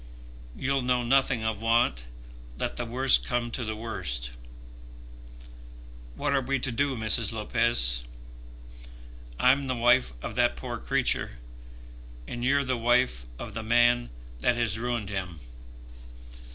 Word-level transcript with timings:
You'll 0.55 0.81
know 0.81 1.03
nothing 1.03 1.43
of 1.43 1.61
want, 1.61 2.05
let 2.57 2.75
the 2.75 2.87
worst 2.87 3.23
come 3.23 3.51
to 3.51 3.63
the 3.63 3.75
worst. 3.75 4.31
What 6.15 6.33
are 6.33 6.41
we 6.41 6.57
to 6.57 6.71
do, 6.71 6.97
Mrs. 6.97 7.31
Lopez? 7.33 8.03
I'm 9.39 9.67
the 9.67 9.75
wife 9.75 10.13
of 10.23 10.33
that 10.33 10.55
poor 10.55 10.79
creature, 10.79 11.37
and 12.27 12.43
you're 12.43 12.63
the 12.63 12.77
wife 12.77 13.27
of 13.37 13.53
the 13.53 13.61
man 13.61 14.09
that 14.39 14.55
has 14.57 14.79
ruined 14.79 15.09
him. 15.09 15.39